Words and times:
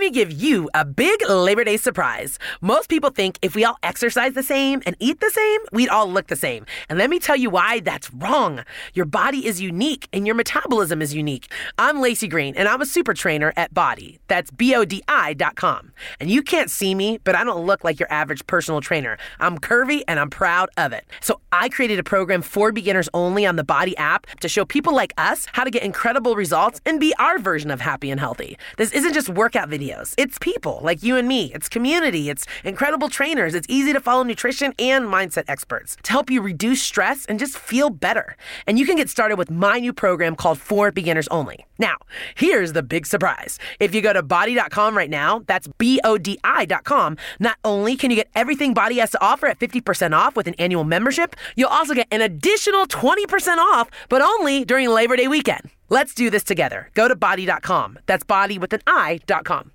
let 0.00 0.06
me 0.06 0.10
give 0.12 0.32
you 0.32 0.70
a 0.72 0.82
big 0.82 1.20
Labor 1.28 1.62
Day 1.62 1.76
surprise. 1.76 2.38
Most 2.62 2.88
people 2.88 3.10
think 3.10 3.38
if 3.42 3.54
we 3.54 3.66
all 3.66 3.76
exercise 3.82 4.32
the 4.32 4.42
same 4.42 4.80
and 4.86 4.96
eat 4.98 5.20
the 5.20 5.28
same, 5.28 5.60
we'd 5.72 5.90
all 5.90 6.10
look 6.10 6.28
the 6.28 6.36
same. 6.36 6.64
And 6.88 6.98
let 6.98 7.10
me 7.10 7.18
tell 7.18 7.36
you 7.36 7.50
why 7.50 7.80
that's 7.80 8.10
wrong. 8.14 8.64
Your 8.94 9.04
body 9.04 9.46
is 9.46 9.60
unique 9.60 10.08
and 10.10 10.24
your 10.24 10.34
metabolism 10.34 11.02
is 11.02 11.14
unique. 11.14 11.52
I'm 11.76 12.00
Lacey 12.00 12.28
Green 12.28 12.54
and 12.56 12.66
I'm 12.66 12.80
a 12.80 12.86
super 12.86 13.12
trainer 13.12 13.52
at 13.58 13.74
Body. 13.74 14.18
That's 14.26 14.50
B 14.50 14.74
O 14.74 14.86
D 14.86 15.02
I.com. 15.06 15.92
And 16.18 16.30
you 16.30 16.42
can't 16.42 16.70
see 16.70 16.94
me, 16.94 17.18
but 17.22 17.34
I 17.34 17.44
don't 17.44 17.66
look 17.66 17.84
like 17.84 18.00
your 18.00 18.10
average 18.10 18.46
personal 18.46 18.80
trainer. 18.80 19.18
I'm 19.38 19.58
curvy 19.58 20.02
and 20.08 20.18
I'm 20.18 20.30
proud 20.30 20.70
of 20.78 20.94
it. 20.94 21.04
So 21.20 21.42
I 21.52 21.68
created 21.68 21.98
a 21.98 22.02
program 22.02 22.40
for 22.40 22.72
beginners 22.72 23.10
only 23.12 23.44
on 23.44 23.56
the 23.56 23.64
Body 23.64 23.94
app 23.98 24.26
to 24.40 24.48
show 24.48 24.64
people 24.64 24.94
like 24.94 25.12
us 25.18 25.46
how 25.52 25.62
to 25.62 25.70
get 25.70 25.82
incredible 25.82 26.36
results 26.36 26.80
and 26.86 26.98
be 26.98 27.12
our 27.18 27.38
version 27.38 27.70
of 27.70 27.82
happy 27.82 28.10
and 28.10 28.18
healthy. 28.18 28.56
This 28.78 28.92
isn't 28.92 29.12
just 29.12 29.28
workout 29.28 29.68
videos, 29.68 29.89
it's 30.18 30.38
people 30.38 30.80
like 30.82 31.02
you 31.02 31.16
and 31.16 31.28
me, 31.28 31.52
it's 31.54 31.68
community, 31.68 32.30
it's 32.30 32.46
incredible 32.64 33.08
trainers, 33.08 33.54
it's 33.54 33.66
easy 33.68 33.92
to 33.92 34.00
follow 34.00 34.22
nutrition 34.22 34.72
and 34.78 35.04
mindset 35.06 35.44
experts 35.48 35.96
to 36.02 36.12
help 36.12 36.30
you 36.30 36.40
reduce 36.42 36.82
stress 36.82 37.26
and 37.26 37.38
just 37.38 37.56
feel 37.56 37.90
better. 37.90 38.36
And 38.66 38.78
you 38.78 38.86
can 38.86 38.96
get 38.96 39.08
started 39.08 39.36
with 39.36 39.50
my 39.50 39.78
new 39.78 39.92
program 39.92 40.36
called 40.36 40.58
For 40.58 40.90
Beginners 40.90 41.28
Only. 41.28 41.66
Now, 41.78 41.96
here's 42.34 42.72
the 42.72 42.82
big 42.82 43.06
surprise. 43.06 43.58
If 43.78 43.94
you 43.94 44.02
go 44.02 44.12
to 44.12 44.22
body.com 44.22 44.96
right 44.96 45.10
now, 45.10 45.42
that's 45.46 45.68
B 45.78 46.00
O 46.04 46.18
D 46.18 46.38
I.com, 46.44 47.16
not 47.38 47.56
only 47.64 47.96
can 47.96 48.10
you 48.10 48.16
get 48.16 48.30
everything 48.34 48.74
Body 48.74 48.98
has 48.98 49.10
to 49.10 49.22
offer 49.22 49.46
at 49.46 49.58
50% 49.58 50.14
off 50.14 50.36
with 50.36 50.46
an 50.46 50.54
annual 50.54 50.84
membership, 50.84 51.36
you'll 51.56 51.68
also 51.68 51.94
get 51.94 52.08
an 52.10 52.20
additional 52.20 52.86
20% 52.86 53.58
off, 53.58 53.90
but 54.08 54.22
only 54.22 54.64
during 54.64 54.88
Labor 54.88 55.16
Day 55.16 55.28
weekend. 55.28 55.70
Let's 55.88 56.14
do 56.14 56.30
this 56.30 56.44
together. 56.44 56.88
Go 56.94 57.08
to 57.08 57.16
body.com. 57.16 57.98
That's 58.06 58.24
body 58.24 58.58
with 58.58 58.72
an 58.72 58.80
I.com. 58.86 59.72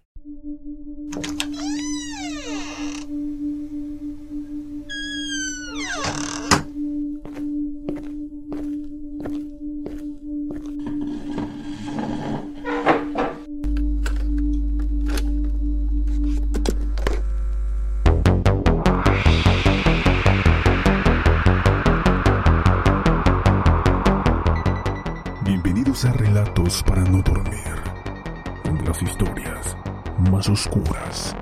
oscuras 30.55 31.35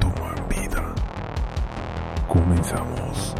toman 0.00 0.48
vida. 0.48 0.92
Comenzamos. 2.26 3.36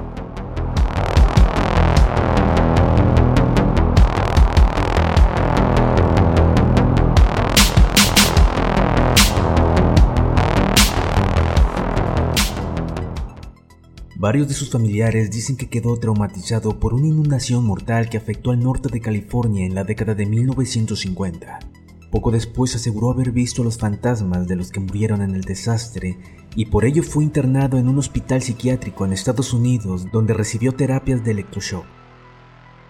Varios 14.14 14.46
de 14.46 14.54
sus 14.54 14.70
familiares 14.70 15.32
dicen 15.32 15.56
que 15.56 15.68
quedó 15.68 15.96
traumatizado 15.96 16.78
por 16.78 16.94
una 16.94 17.08
inundación 17.08 17.64
mortal 17.64 18.08
que 18.08 18.16
afectó 18.16 18.52
al 18.52 18.60
norte 18.60 18.88
de 18.90 19.00
California 19.00 19.66
en 19.66 19.74
la 19.74 19.82
década 19.82 20.14
de 20.14 20.24
1950. 20.24 21.75
Poco 22.10 22.30
después 22.30 22.74
aseguró 22.74 23.10
haber 23.10 23.32
visto 23.32 23.62
a 23.62 23.64
los 23.64 23.78
fantasmas 23.78 24.46
de 24.46 24.56
los 24.56 24.70
que 24.70 24.80
murieron 24.80 25.22
en 25.22 25.34
el 25.34 25.42
desastre 25.42 26.18
y 26.54 26.66
por 26.66 26.84
ello 26.84 27.02
fue 27.02 27.24
internado 27.24 27.78
en 27.78 27.88
un 27.88 27.98
hospital 27.98 28.42
psiquiátrico 28.42 29.04
en 29.04 29.12
Estados 29.12 29.52
Unidos 29.52 30.06
donde 30.12 30.32
recibió 30.32 30.72
terapias 30.72 31.24
de 31.24 31.32
electroshock. 31.32 31.84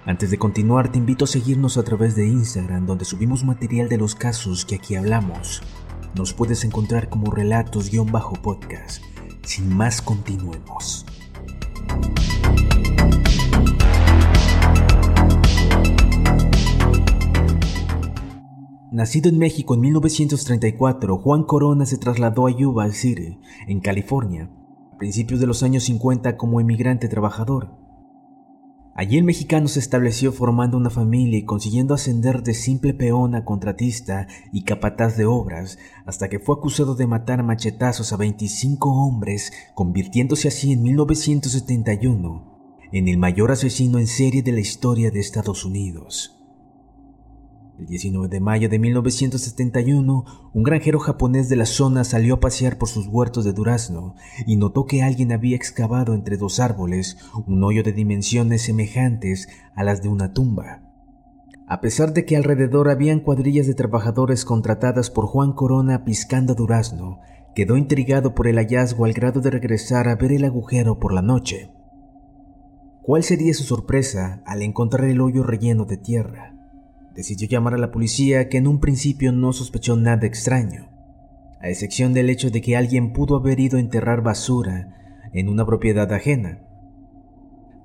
Antes 0.05 0.31
de 0.31 0.39
continuar 0.39 0.93
te 0.93 0.99
invito 0.99 1.25
a 1.25 1.29
seguirnos 1.29 1.79
a 1.79 1.83
través 1.83 2.15
de 2.15 2.29
Instagram 2.29 2.87
donde 2.87 3.05
subimos 3.05 3.43
material 3.43 3.89
de 3.89 3.99
los 3.99 4.15
casos 4.15 4.65
que 4.65 4.77
aquí 4.77 4.95
hablamos. 4.95 5.63
Nos 6.15 6.33
puedes 6.33 6.63
encontrar 6.65 7.09
como 7.09 7.31
relatos-podcast. 7.31 9.03
Sin 9.43 9.77
más 9.77 10.01
continuemos. 10.01 11.05
Nacido 18.97 19.29
en 19.29 19.37
México 19.37 19.75
en 19.75 19.81
1934, 19.83 21.19
Juan 21.19 21.45
Corona 21.45 21.85
se 21.85 21.99
trasladó 21.99 22.47
a 22.47 22.51
Yuba 22.51 22.91
City, 22.93 23.39
en 23.69 23.81
California, 23.81 24.51
a 24.91 24.97
principios 24.97 25.39
de 25.39 25.47
los 25.47 25.63
años 25.63 25.85
50 25.85 26.39
como 26.39 26.63
emigrante 26.63 27.07
trabajador. 27.07 27.77
Allí 28.95 29.19
el 29.19 29.25
mexicano 29.25 29.69
se 29.69 29.81
estableció 29.81 30.33
formando 30.33 30.79
una 30.79 30.89
familia 30.89 31.39
y 31.39 31.45
consiguiendo 31.45 31.93
ascender 31.93 32.43
de 32.43 32.55
simple 32.55 32.95
peón 32.95 33.35
a 33.35 33.45
contratista 33.45 34.29
y 34.51 34.63
capataz 34.63 35.19
de 35.19 35.27
obras, 35.27 35.77
hasta 36.07 36.31
que 36.31 36.39
fue 36.39 36.57
acusado 36.57 36.95
de 36.95 37.07
matar 37.07 37.41
a 37.41 37.43
machetazos 37.43 38.15
a 38.15 38.17
25 38.17 38.89
hombres, 38.89 39.53
convirtiéndose 39.75 40.49
así 40.49 40.73
en 40.73 40.83
1971 40.83 42.57
en 42.93 43.09
el 43.09 43.19
mayor 43.19 43.51
asesino 43.51 43.99
en 43.99 44.07
serie 44.07 44.43
de 44.43 44.53
la 44.53 44.61
historia 44.61 45.11
de 45.11 45.21
Estados 45.21 45.65
Unidos. 45.67 46.36
El 47.79 47.85
19 47.85 48.29
de 48.29 48.41
mayo 48.41 48.71
de 48.71 48.79
1971, 48.79 50.25
un 50.55 50.63
granjero 50.63 50.99
japonés 50.99 51.51
de 51.51 51.57
la 51.57 51.67
zona 51.67 52.05
salió 52.05 52.37
a 52.37 52.41
pasear 52.41 52.79
por 52.79 52.89
sus 52.89 53.07
huertos 53.07 53.45
de 53.45 53.53
durazno 53.53 54.15
y 54.47 54.57
notó 54.57 54.87
que 54.87 55.03
alguien 55.03 55.31
había 55.31 55.57
excavado 55.57 56.15
entre 56.15 56.39
dos 56.39 56.59
árboles 56.59 57.19
un 57.47 57.63
hoyo 57.63 57.83
de 57.83 57.93
dimensiones 57.93 58.63
semejantes 58.63 59.49
a 59.75 59.85
las 59.85 60.03
de 60.03 60.09
una 60.09 60.33
tumba. 60.33 60.85
A 61.69 61.83
pesar 61.83 62.15
de 62.15 62.25
que 62.25 62.37
alrededor 62.37 62.89
habían 62.89 63.21
cuadrillas 63.21 63.67
de 63.67 63.75
trabajadores 63.75 64.47
contratadas 64.47 65.11
por 65.11 65.27
Juan 65.27 65.53
Corona 65.53 66.03
piscando 66.07 66.55
durazno, 66.55 67.21
quedó 67.55 67.77
intrigado 67.77 68.35
por 68.35 68.47
el 68.47 68.57
hallazgo 68.57 69.05
al 69.05 69.13
grado 69.13 69.43
de 69.43 69.51
regresar 69.51 70.09
a 70.09 70.17
ver 70.17 70.33
el 70.33 70.47
agujero 70.47 70.99
por 70.99 71.13
la 71.13 71.21
noche. 71.21 71.71
¿Cuál 73.03 73.23
sería 73.23 73.53
su 73.53 73.65
sorpresa 73.65 74.43
al 74.47 74.63
encontrar 74.63 75.05
el 75.09 75.21
hoyo 75.21 75.43
relleno 75.43 75.85
de 75.85 75.99
tierra? 75.99 76.56
Decidió 77.17 77.49
llamar 77.49 77.73
a 77.73 77.79
la 77.79 77.91
policía 77.91 78.51
que 78.51 78.59
en 78.59 78.67
un 78.67 78.79
principio 78.79 79.33
no 79.33 79.55
sospechó 79.55 79.97
nada 79.97 80.27
extraño, 80.27 80.91
a 81.63 81.71
excepción 81.71 82.13
del 82.13 82.29
hecho 82.29 82.51
de 82.51 82.61
que 82.61 82.77
alguien 82.77 83.15
pudo 83.15 83.37
haber 83.37 83.59
ido 83.59 83.79
a 83.79 83.81
enterrar 83.81 84.23
basura 84.23 85.29
en 85.33 85.49
una 85.49 85.65
propiedad 85.65 86.13
ajena. 86.13 86.61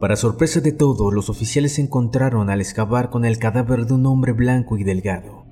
Para 0.01 0.17
sorpresa 0.17 0.59
de 0.59 0.73
todos, 0.73 1.13
los 1.13 1.29
oficiales 1.29 1.73
se 1.73 1.81
encontraron 1.81 2.49
al 2.49 2.59
excavar 2.59 3.09
con 3.09 3.23
el 3.23 3.39
cadáver 3.39 3.85
de 3.85 3.93
un 3.93 4.05
hombre 4.05 4.33
blanco 4.33 4.77
y 4.77 4.83
delgado. 4.83 5.45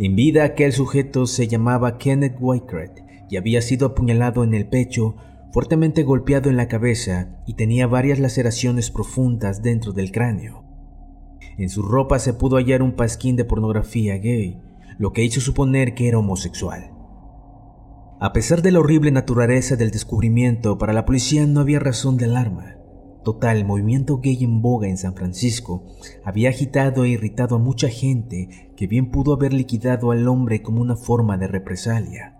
En 0.00 0.16
vida 0.16 0.42
aquel 0.42 0.72
sujeto 0.72 1.28
se 1.28 1.46
llamaba 1.46 1.98
Kenneth 1.98 2.36
Whitecret 2.40 3.04
y 3.30 3.36
había 3.36 3.62
sido 3.62 3.86
apuñalado 3.86 4.42
en 4.42 4.54
el 4.54 4.66
pecho 4.66 5.14
fuertemente 5.52 6.02
golpeado 6.02 6.50
en 6.50 6.56
la 6.56 6.66
cabeza 6.66 7.28
y 7.46 7.54
tenía 7.54 7.86
varias 7.86 8.18
laceraciones 8.18 8.90
profundas 8.90 9.62
dentro 9.62 9.92
del 9.92 10.10
cráneo. 10.10 10.64
En 11.56 11.68
su 11.68 11.82
ropa 11.82 12.18
se 12.18 12.34
pudo 12.34 12.56
hallar 12.56 12.82
un 12.82 12.92
pasquín 12.92 13.36
de 13.36 13.44
pornografía 13.44 14.18
gay, 14.18 14.60
lo 14.98 15.12
que 15.12 15.24
hizo 15.24 15.40
suponer 15.40 15.94
que 15.94 16.08
era 16.08 16.18
homosexual. 16.18 16.90
A 18.20 18.32
pesar 18.32 18.62
de 18.62 18.72
la 18.72 18.80
horrible 18.80 19.10
naturaleza 19.12 19.76
del 19.76 19.90
descubrimiento, 19.90 20.78
para 20.78 20.92
la 20.92 21.04
policía 21.04 21.46
no 21.46 21.60
había 21.60 21.78
razón 21.78 22.16
de 22.16 22.24
alarma. 22.24 22.76
Total, 23.22 23.56
el 23.56 23.64
movimiento 23.64 24.18
gay 24.18 24.42
en 24.42 24.62
boga 24.62 24.88
en 24.88 24.98
San 24.98 25.14
Francisco 25.14 25.84
había 26.24 26.50
agitado 26.50 27.04
e 27.04 27.10
irritado 27.10 27.56
a 27.56 27.58
mucha 27.58 27.88
gente 27.88 28.72
que 28.76 28.86
bien 28.86 29.10
pudo 29.10 29.32
haber 29.32 29.52
liquidado 29.52 30.10
al 30.10 30.26
hombre 30.28 30.62
como 30.62 30.80
una 30.80 30.96
forma 30.96 31.38
de 31.38 31.46
represalia. 31.46 32.36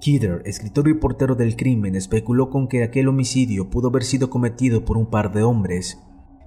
Kidder, 0.00 0.42
escritor 0.46 0.88
y 0.88 0.94
portero 0.94 1.34
del 1.34 1.54
crimen, 1.54 1.94
especuló 1.94 2.50
con 2.50 2.66
que 2.66 2.82
aquel 2.82 3.08
homicidio 3.08 3.70
pudo 3.70 3.88
haber 3.88 4.04
sido 4.04 4.30
cometido 4.30 4.84
por 4.84 4.96
un 4.96 5.06
par 5.06 5.32
de 5.32 5.42
hombres 5.42 5.98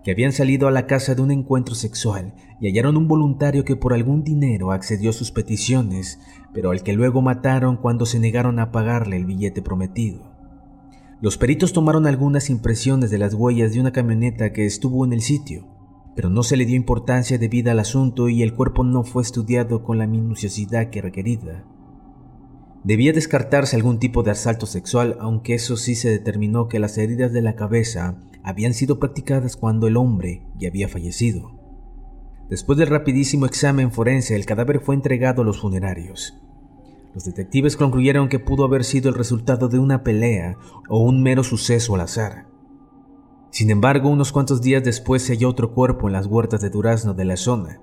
que 0.06 0.12
habían 0.12 0.34
salido 0.34 0.68
a 0.68 0.72
la 0.72 0.86
casa 0.86 1.16
de 1.16 1.24
un 1.24 1.32
encuentro 1.32 1.74
sexual 1.74 2.36
y 2.62 2.68
hallaron 2.68 2.96
un 2.96 3.08
voluntario 3.08 3.66
que 3.66 3.76
por 3.76 3.92
algún 3.92 4.24
dinero 4.24 4.72
accedió 4.72 5.10
a 5.10 5.14
sus 5.14 5.32
peticiones, 5.32 6.20
pero 6.54 6.70
al 6.70 6.84
que 6.84 6.94
luego 6.94 7.24
mataron 7.24 7.76
cuando 7.76 8.06
se 8.06 8.20
negaron 8.20 8.60
a 8.60 8.72
pagarle 8.72 9.18
el 9.18 9.26
billete 9.26 9.64
prometido. 9.64 10.32
Los 11.22 11.40
peritos 11.40 11.74
tomaron 11.74 12.06
algunas 12.06 12.52
impresiones 12.52 13.10
de 13.10 13.18
las 13.18 13.34
huellas 13.34 13.74
de 13.74 13.80
una 13.80 13.92
camioneta 13.92 14.54
que 14.54 14.68
estuvo 14.68 15.06
en 15.06 15.14
el 15.14 15.22
sitio, 15.22 15.66
pero 16.16 16.30
no 16.30 16.44
se 16.44 16.56
le 16.56 16.68
dio 16.68 16.76
importancia 16.76 17.40
debida 17.40 17.72
al 17.72 17.80
asunto 17.80 18.30
y 18.30 18.44
el 18.44 18.54
cuerpo 18.54 18.84
no 18.84 19.04
fue 19.04 19.24
estudiado 19.24 19.84
con 19.84 19.98
la 19.98 20.06
minuciosidad 20.06 20.92
que 20.92 21.02
requerida. 21.02 21.66
Debía 22.84 23.12
descartarse 23.12 23.76
algún 23.76 23.98
tipo 23.98 24.22
de 24.22 24.30
asalto 24.30 24.68
sexual, 24.68 25.18
aunque 25.20 25.56
eso 25.56 25.78
sí 25.78 25.96
se 25.96 26.12
determinó 26.12 26.68
que 26.68 26.78
las 26.78 26.96
heridas 27.00 27.34
de 27.34 27.42
la 27.42 27.56
cabeza 27.56 28.20
habían 28.46 28.76
sido 28.76 29.00
practicadas 29.00 29.58
cuando 29.58 29.88
el 29.88 29.98
hombre 29.98 30.44
ya 30.56 30.70
había 30.70 30.88
fallecido. 30.88 31.52
Después 32.48 32.78
del 32.78 32.90
rapidísimo 32.90 33.48
examen 33.48 33.92
forense, 33.92 34.36
el 34.36 34.46
cadáver 34.46 34.80
fue 34.80 34.94
entregado 34.94 35.42
a 35.42 35.46
los 35.46 35.60
funerarios. 35.60 36.40
Los 37.16 37.26
detectives 37.26 37.76
concluyeron 37.76 38.30
que 38.30 38.38
pudo 38.38 38.64
haber 38.64 38.84
sido 38.84 39.10
el 39.10 39.16
resultado 39.16 39.68
de 39.68 39.80
una 39.80 40.04
pelea 40.04 40.58
o 40.88 41.00
un 41.00 41.24
mero 41.24 41.44
suceso 41.44 41.96
al 41.96 42.02
azar. 42.02 42.46
Sin 43.50 43.72
embargo, 43.72 44.10
unos 44.10 44.32
cuantos 44.32 44.62
días 44.62 44.84
después 44.84 45.24
se 45.24 45.34
halló 45.34 45.50
otro 45.50 45.74
cuerpo 45.74 46.08
en 46.08 46.14
las 46.14 46.28
huertas 46.28 46.62
de 46.62 46.70
durazno 46.70 47.16
de 47.16 47.26
la 47.26 47.38
zona. 47.38 47.82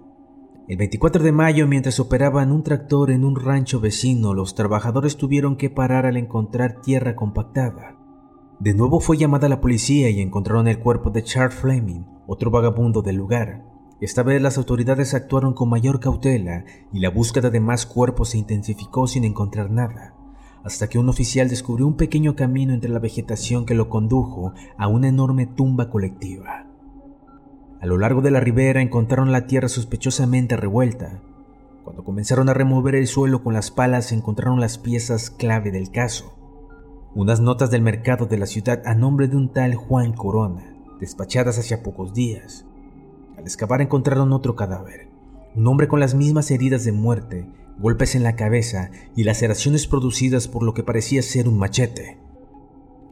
El 0.68 0.76
24 0.76 1.24
de 1.24 1.32
mayo, 1.32 1.66
mientras 1.66 1.98
operaban 1.98 2.52
un 2.52 2.62
tractor 2.62 3.10
en 3.10 3.24
un 3.24 3.34
rancho 3.34 3.80
vecino, 3.80 4.32
los 4.32 4.54
trabajadores 4.54 5.16
tuvieron 5.16 5.56
que 5.56 5.70
parar 5.70 6.06
al 6.06 6.16
encontrar 6.16 6.82
tierra 6.82 7.16
compactada. 7.16 8.01
De 8.62 8.74
nuevo 8.74 9.00
fue 9.00 9.18
llamada 9.18 9.48
la 9.48 9.60
policía 9.60 10.08
y 10.08 10.20
encontraron 10.20 10.68
el 10.68 10.78
cuerpo 10.78 11.10
de 11.10 11.24
Charles 11.24 11.52
Fleming, 11.58 12.04
otro 12.28 12.52
vagabundo 12.52 13.02
del 13.02 13.16
lugar. 13.16 13.64
Esta 14.00 14.22
vez 14.22 14.40
las 14.40 14.56
autoridades 14.56 15.14
actuaron 15.14 15.52
con 15.52 15.68
mayor 15.68 15.98
cautela 15.98 16.64
y 16.92 17.00
la 17.00 17.10
búsqueda 17.10 17.50
de 17.50 17.58
más 17.58 17.86
cuerpos 17.86 18.28
se 18.28 18.38
intensificó 18.38 19.08
sin 19.08 19.24
encontrar 19.24 19.72
nada 19.72 20.14
hasta 20.62 20.86
que 20.86 21.00
un 21.00 21.08
oficial 21.08 21.48
descubrió 21.48 21.88
un 21.88 21.96
pequeño 21.96 22.36
camino 22.36 22.72
entre 22.72 22.88
la 22.88 23.00
vegetación 23.00 23.66
que 23.66 23.74
lo 23.74 23.88
condujo 23.88 24.52
a 24.78 24.86
una 24.86 25.08
enorme 25.08 25.46
tumba 25.46 25.90
colectiva. 25.90 26.68
A 27.80 27.86
lo 27.86 27.98
largo 27.98 28.20
de 28.20 28.30
la 28.30 28.38
ribera 28.38 28.80
encontraron 28.80 29.32
la 29.32 29.48
tierra 29.48 29.68
sospechosamente 29.68 30.56
revuelta. 30.56 31.20
Cuando 31.82 32.04
comenzaron 32.04 32.48
a 32.48 32.54
remover 32.54 32.94
el 32.94 33.08
suelo 33.08 33.42
con 33.42 33.54
las 33.54 33.72
palas 33.72 34.12
encontraron 34.12 34.60
las 34.60 34.78
piezas 34.78 35.30
clave 35.30 35.72
del 35.72 35.90
caso. 35.90 36.41
Unas 37.14 37.40
notas 37.40 37.70
del 37.70 37.82
mercado 37.82 38.26
de 38.26 38.38
la 38.38 38.46
ciudad 38.46 38.82
a 38.86 38.94
nombre 38.94 39.28
de 39.28 39.36
un 39.36 39.52
tal 39.52 39.74
Juan 39.74 40.12
Corona, 40.12 40.74
despachadas 41.00 41.58
hacia 41.58 41.82
pocos 41.82 42.14
días. 42.14 42.64
Al 43.36 43.44
excavar 43.44 43.82
encontraron 43.82 44.32
otro 44.32 44.56
cadáver, 44.56 45.08
un 45.54 45.66
hombre 45.66 45.88
con 45.88 46.00
las 46.00 46.14
mismas 46.14 46.50
heridas 46.50 46.84
de 46.84 46.92
muerte 46.92 47.46
golpes 47.78 48.14
en 48.14 48.22
la 48.22 48.36
cabeza 48.36 48.90
y 49.16 49.24
laceraciones 49.24 49.86
producidas 49.86 50.48
por 50.48 50.62
lo 50.62 50.74
que 50.74 50.82
parecía 50.82 51.22
ser 51.22 51.48
un 51.48 51.58
machete. 51.58 52.18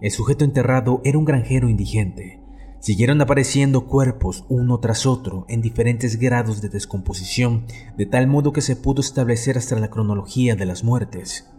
El 0.01 0.11
sujeto 0.11 0.45
enterrado 0.45 1.01
era 1.05 1.19
un 1.19 1.25
granjero 1.25 1.69
indigente. 1.69 2.41
Siguieron 2.79 3.21
apareciendo 3.21 3.87
cuerpos 3.87 4.45
uno 4.49 4.79
tras 4.81 5.05
otro 5.05 5.45
en 5.49 5.61
diferentes 5.61 6.19
grados 6.19 6.63
de 6.63 6.71
descomposición, 6.71 7.67
de 7.99 8.07
tal 8.07 8.27
modo 8.27 8.53
que 8.53 8.63
se 8.63 8.77
pudo 8.77 9.01
establecer 9.01 9.59
hasta 9.59 9.79
la 9.79 9.91
cronología 9.91 10.57
de 10.57 10.65
las 10.65 10.83
muertes. 10.85 11.50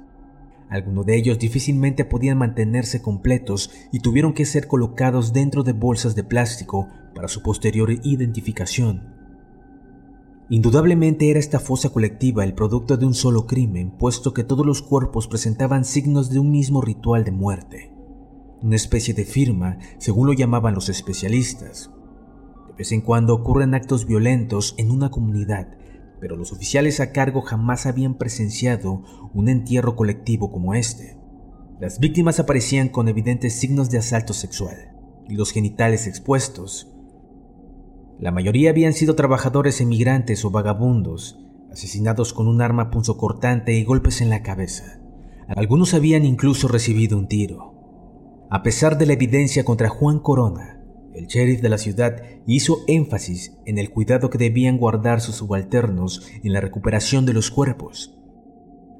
Algunos 0.71 1.05
de 1.05 1.17
ellos 1.17 1.37
difícilmente 1.37 2.05
podían 2.05 2.37
mantenerse 2.37 3.01
completos 3.01 3.71
y 3.91 3.99
tuvieron 3.99 4.31
que 4.31 4.45
ser 4.45 4.67
colocados 4.67 5.33
dentro 5.33 5.63
de 5.63 5.73
bolsas 5.73 6.15
de 6.15 6.23
plástico 6.23 6.87
para 7.13 7.27
su 7.27 7.43
posterior 7.43 7.91
identificación. 7.91 9.13
Indudablemente 10.47 11.29
era 11.29 11.39
esta 11.39 11.59
fosa 11.59 11.89
colectiva 11.89 12.45
el 12.45 12.53
producto 12.53 12.95
de 12.95 13.05
un 13.05 13.13
solo 13.13 13.47
crimen, 13.47 13.91
puesto 13.91 14.33
que 14.33 14.45
todos 14.45 14.65
los 14.65 14.81
cuerpos 14.81 15.27
presentaban 15.27 15.83
signos 15.83 16.29
de 16.29 16.39
un 16.39 16.51
mismo 16.51 16.79
ritual 16.79 17.25
de 17.25 17.31
muerte, 17.31 17.91
una 18.61 18.77
especie 18.77 19.13
de 19.13 19.25
firma, 19.25 19.77
según 19.97 20.27
lo 20.27 20.33
llamaban 20.33 20.73
los 20.73 20.87
especialistas. 20.87 21.91
De 22.67 22.73
vez 22.77 22.93
en 22.93 23.01
cuando 23.01 23.33
ocurren 23.33 23.73
actos 23.73 24.05
violentos 24.05 24.73
en 24.77 24.91
una 24.91 25.11
comunidad, 25.11 25.67
pero 26.21 26.37
los 26.37 26.53
oficiales 26.53 27.01
a 27.01 27.11
cargo 27.11 27.41
jamás 27.41 27.87
habían 27.87 28.13
presenciado 28.13 29.03
un 29.33 29.49
entierro 29.49 29.97
colectivo 29.97 30.51
como 30.51 30.75
este. 30.75 31.17
Las 31.79 31.99
víctimas 31.99 32.39
aparecían 32.39 32.87
con 32.87 33.09
evidentes 33.09 33.55
signos 33.55 33.89
de 33.89 33.97
asalto 33.97 34.33
sexual, 34.33 34.95
y 35.27 35.33
los 35.33 35.51
genitales 35.51 36.07
expuestos, 36.07 36.93
la 38.21 38.31
mayoría 38.31 38.69
habían 38.69 38.93
sido 38.93 39.15
trabajadores 39.15 39.81
emigrantes 39.81 40.45
o 40.45 40.51
vagabundos, 40.51 41.39
asesinados 41.71 42.33
con 42.33 42.47
un 42.47 42.61
arma 42.61 42.91
punzocortante 42.91 43.73
y 43.73 43.83
golpes 43.83 44.21
en 44.21 44.29
la 44.29 44.43
cabeza. 44.43 45.01
Algunos 45.47 45.95
habían 45.95 46.23
incluso 46.23 46.67
recibido 46.67 47.17
un 47.17 47.27
tiro. 47.27 47.73
A 48.51 48.61
pesar 48.61 48.99
de 48.99 49.07
la 49.07 49.13
evidencia 49.13 49.65
contra 49.65 49.89
Juan 49.89 50.19
Corona, 50.19 50.80
el 51.15 51.27
sheriff 51.27 51.61
de 51.61 51.69
la 51.69 51.77
ciudad 51.77 52.23
hizo 52.45 52.79
énfasis 52.87 53.57
en 53.65 53.77
el 53.77 53.89
cuidado 53.89 54.29
que 54.29 54.37
debían 54.37 54.77
guardar 54.77 55.21
sus 55.21 55.35
subalternos 55.35 56.27
en 56.43 56.53
la 56.53 56.61
recuperación 56.61 57.25
de 57.25 57.33
los 57.33 57.51
cuerpos. 57.51 58.17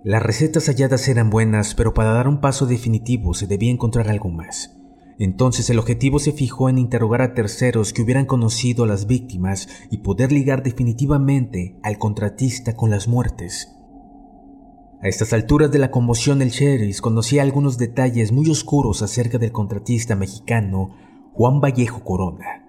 Las 0.03 0.23
recetas 0.23 0.65
halladas 0.65 1.07
eran 1.07 1.29
buenas, 1.29 1.75
pero 1.75 1.93
para 1.93 2.13
dar 2.13 2.27
un 2.27 2.41
paso 2.41 2.65
definitivo 2.65 3.33
se 3.33 3.47
debía 3.47 3.71
encontrar 3.71 4.09
algo 4.09 4.29
más. 4.29 4.77
Entonces 5.19 5.69
el 5.69 5.77
objetivo 5.77 6.17
se 6.17 6.31
fijó 6.31 6.69
en 6.69 6.79
interrogar 6.79 7.21
a 7.21 7.35
terceros 7.35 7.93
que 7.93 8.01
hubieran 8.01 8.25
conocido 8.25 8.85
a 8.85 8.87
las 8.87 9.05
víctimas 9.05 9.67
y 9.91 9.97
poder 9.97 10.31
ligar 10.31 10.63
definitivamente 10.63 11.77
al 11.83 11.99
contratista 11.99 12.75
con 12.75 12.89
las 12.89 13.07
muertes. 13.07 13.75
A 15.03 15.07
estas 15.07 15.33
alturas 15.33 15.71
de 15.71 15.77
la 15.77 15.91
conmoción 15.91 16.41
el 16.41 16.49
sheriff 16.49 17.01
conocía 17.01 17.43
algunos 17.43 17.77
detalles 17.77 18.31
muy 18.31 18.49
oscuros 18.49 19.03
acerca 19.03 19.37
del 19.37 19.51
contratista 19.51 20.15
mexicano 20.15 20.95
Juan 21.33 21.61
Vallejo 21.61 22.03
Corona. 22.03 22.67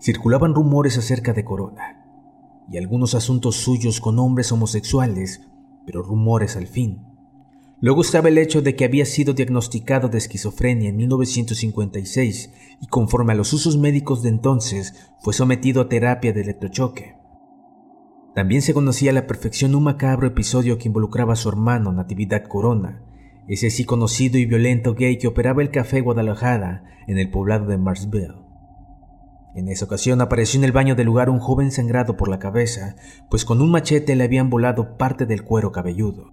Circulaban 0.00 0.52
rumores 0.52 0.98
acerca 0.98 1.32
de 1.32 1.44
Corona 1.44 2.04
y 2.68 2.76
algunos 2.76 3.14
asuntos 3.14 3.54
suyos 3.54 4.00
con 4.00 4.18
hombres 4.18 4.50
homosexuales, 4.50 5.42
pero 5.86 6.02
rumores 6.02 6.56
al 6.56 6.66
fin. 6.66 7.06
Luego 7.80 8.00
estaba 8.00 8.28
el 8.28 8.38
hecho 8.38 8.62
de 8.62 8.74
que 8.74 8.84
había 8.84 9.06
sido 9.06 9.32
diagnosticado 9.32 10.08
de 10.08 10.18
esquizofrenia 10.18 10.88
en 10.88 10.96
1956 10.96 12.52
y 12.80 12.86
conforme 12.88 13.32
a 13.32 13.36
los 13.36 13.52
usos 13.52 13.76
médicos 13.76 14.22
de 14.22 14.30
entonces 14.30 15.12
fue 15.20 15.32
sometido 15.32 15.80
a 15.80 15.88
terapia 15.88 16.32
de 16.32 16.40
electrochoque. 16.40 17.14
También 18.34 18.62
se 18.62 18.74
conocía 18.74 19.12
a 19.12 19.14
la 19.14 19.28
perfección 19.28 19.76
un 19.76 19.84
macabro 19.84 20.26
episodio 20.26 20.78
que 20.78 20.88
involucraba 20.88 21.34
a 21.34 21.36
su 21.36 21.48
hermano 21.48 21.92
Natividad 21.92 22.42
Corona, 22.48 23.04
ese 23.48 23.70
sí 23.70 23.84
conocido 23.84 24.38
y 24.38 24.46
violento 24.46 24.94
gay 24.94 25.18
que 25.18 25.28
operaba 25.28 25.62
el 25.62 25.70
café 25.70 26.00
Guadalajara 26.00 26.84
en 27.06 27.18
el 27.18 27.30
poblado 27.30 27.66
de 27.66 27.78
Marsville. 27.78 28.44
En 29.54 29.68
esa 29.68 29.84
ocasión 29.84 30.20
apareció 30.20 30.58
en 30.58 30.64
el 30.64 30.72
baño 30.72 30.96
del 30.96 31.06
lugar 31.06 31.30
un 31.30 31.38
joven 31.38 31.70
sangrado 31.70 32.16
por 32.16 32.28
la 32.28 32.38
cabeza, 32.40 32.96
pues 33.30 33.44
con 33.44 33.60
un 33.60 33.70
machete 33.70 34.16
le 34.16 34.24
habían 34.24 34.50
volado 34.50 34.96
parte 34.96 35.26
del 35.26 35.44
cuero 35.44 35.70
cabelludo. 35.70 36.32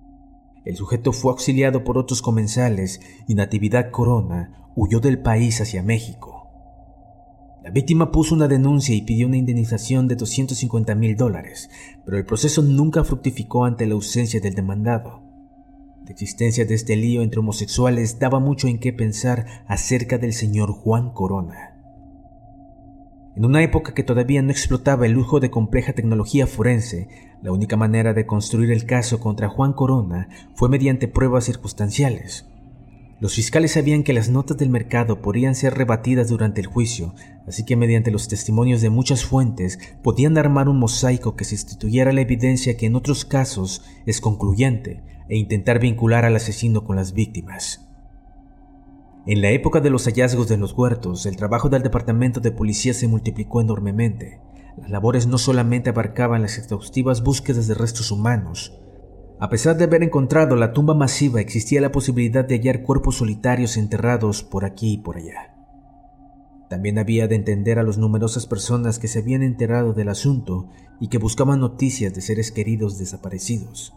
El 0.66 0.75
sujeto 0.75 1.12
fue 1.12 1.31
auxiliado 1.31 1.84
por 1.84 1.98
otros 1.98 2.22
comensales 2.22 3.00
y 3.28 3.36
Natividad 3.36 3.92
Corona 3.92 4.69
huyó 4.75 5.00
del 5.00 5.19
país 5.19 5.62
hacia 5.62 5.84
México. 5.84 6.48
La 7.63 7.69
víctima 7.69 8.12
puso 8.12 8.34
una 8.34 8.48
denuncia 8.48 8.96
y 8.96 9.04
pidió 9.04 9.28
una 9.28 9.38
indemnización 9.38 10.08
de 10.08 10.16
250 10.16 10.96
mil 10.96 11.16
dólares, 11.16 11.69
pero 12.04 12.18
el 12.18 12.25
proceso 12.25 12.63
nunca 12.63 13.04
fructificó 13.04 13.66
ante 13.66 13.86
la 13.86 13.94
ausencia 13.94 14.40
del 14.40 14.56
demandado. 14.56 15.31
La 16.12 16.13
existencia 16.13 16.66
de 16.66 16.74
este 16.75 16.98
lío 16.98 17.22
entre 17.22 17.40
homosexuales 17.40 18.20
daba 18.20 18.41
mucho 18.41 18.68
en 18.68 18.80
qué 18.80 18.91
pensar 18.91 19.46
acerca 19.65 20.18
del 20.18 20.34
señor 20.34 20.74
Juan 20.74 21.13
Corona. 21.13 21.77
En 23.38 23.46
una 23.46 23.63
época 23.63 23.94
que 23.94 24.03
todavía 24.03 24.41
no 24.41 24.51
explotaba 24.51 25.06
el 25.06 25.13
lujo 25.13 25.39
de 25.39 25.50
compleja 25.50 25.94
tecnología 25.94 26.48
forense, 26.48 27.08
la 27.41 27.53
única 27.53 27.77
manera 27.77 28.13
de 28.13 28.25
construir 28.25 28.72
el 28.72 28.86
caso 28.86 29.22
contra 29.22 29.48
Juan 29.48 29.72
Corona 29.72 30.27
fue 30.53 30.68
mediante 30.68 31.08
pruebas 31.08 31.46
circunstanciales. 31.46 32.50
Los 33.22 33.36
fiscales 33.36 33.74
sabían 33.74 34.01
que 34.01 34.13
las 34.13 34.30
notas 34.30 34.58
del 34.58 34.72
mercado 34.72 35.22
podrían 35.22 35.54
ser 35.54 35.75
rebatidas 35.75 36.30
durante 36.30 36.60
el 36.60 36.66
juicio, 36.66 37.13
así 37.48 37.63
que 37.63 37.75
mediante 37.75 38.10
los 38.10 38.28
testimonios 38.28 38.82
de 38.82 38.90
muchas 38.90 39.24
fuentes 39.24 39.78
podían 40.01 40.40
armar 40.40 40.68
un 40.68 40.80
mosaico 40.80 41.36
que 41.36 41.46
sustituyera 41.46 42.13
la 42.13 42.22
evidencia 42.22 42.78
que 42.78 42.88
en 42.88 42.96
otros 42.96 43.24
casos 43.24 43.84
es 44.08 44.22
concluyente 44.22 45.04
e 45.30 45.38
intentar 45.38 45.80
vincular 45.80 46.25
al 46.25 46.36
asesino 46.36 46.84
con 46.84 46.96
las 46.96 47.13
víctimas. 47.13 47.88
En 49.28 49.44
la 49.44 49.51
época 49.51 49.82
de 49.82 49.92
los 49.92 50.06
hallazgos 50.06 50.48
de 50.48 50.58
los 50.58 50.74
huertos, 50.74 51.28
el 51.28 51.36
trabajo 51.36 51.70
del 51.70 51.84
departamento 51.84 52.40
de 52.40 52.51
policía 52.51 52.96
se 52.96 53.08
multiplicó 53.08 53.62
enormemente. 53.62 54.40
Las 54.78 54.90
labores 54.90 55.28
no 55.28 55.38
solamente 55.38 55.92
abarcaban 55.92 56.42
las 56.42 56.58
exhaustivas 56.58 57.22
búsquedas 57.22 57.68
de 57.68 57.75
restos 57.75 58.10
humanos. 58.10 58.82
A 59.41 59.50
pesar 59.50 59.75
de 59.75 59.86
haber 59.86 60.03
encontrado 60.03 60.55
la 60.55 60.71
tumba 60.71 60.93
masiva, 60.93 61.41
existía 61.41 61.81
la 61.81 61.91
posibilidad 61.91 62.45
de 62.45 62.57
hallar 62.57 62.83
cuerpos 62.83 63.15
solitarios 63.15 63.75
enterrados 63.75 64.43
por 64.43 64.65
aquí 64.65 64.93
y 64.93 64.98
por 65.00 65.17
allá. 65.17 65.55
También 66.69 67.00
había 67.00 67.27
de 67.27 67.38
entender 67.38 67.79
a 67.79 67.83
las 67.83 67.98
numerosas 67.98 68.45
personas 68.45 69.00
que 69.00 69.07
se 69.07 69.17
habían 69.17 69.41
enterado 69.41 69.93
del 69.93 70.10
asunto 70.10 70.69
y 71.00 71.07
que 71.07 71.17
buscaban 71.17 71.60
noticias 71.60 72.13
de 72.13 72.21
seres 72.21 72.51
queridos 72.51 73.00
desaparecidos. 73.00 73.95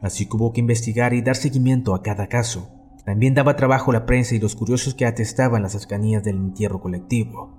Así 0.00 0.24
que 0.24 0.38
hubo 0.38 0.54
que 0.54 0.60
investigar 0.60 1.12
y 1.12 1.20
dar 1.20 1.36
seguimiento 1.36 1.94
a 1.94 2.02
cada 2.02 2.28
caso. 2.28 2.70
También 3.04 3.34
daba 3.34 3.56
trabajo 3.56 3.92
la 3.92 4.06
prensa 4.06 4.36
y 4.36 4.38
los 4.38 4.56
curiosos 4.56 4.94
que 4.94 5.04
atestaban 5.04 5.60
las 5.60 5.72
cercanías 5.72 6.24
del 6.24 6.36
entierro 6.36 6.80
colectivo. 6.80 7.52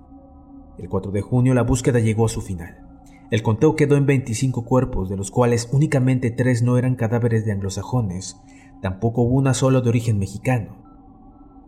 El 0.78 0.88
4 0.88 1.12
de 1.12 1.20
junio 1.22 1.54
la 1.54 1.62
búsqueda 1.62 2.00
llegó 2.00 2.26
a 2.26 2.28
su 2.28 2.42
final. 2.42 2.89
El 3.30 3.44
conteo 3.44 3.76
quedó 3.76 3.96
en 3.96 4.06
25 4.06 4.64
cuerpos, 4.64 5.08
de 5.08 5.16
los 5.16 5.30
cuales 5.30 5.68
únicamente 5.70 6.32
tres 6.32 6.62
no 6.62 6.76
eran 6.76 6.96
cadáveres 6.96 7.44
de 7.44 7.52
anglosajones, 7.52 8.40
tampoco 8.82 9.22
hubo 9.22 9.36
una 9.36 9.54
sola 9.54 9.80
de 9.80 9.88
origen 9.88 10.18
mexicano. 10.18 10.76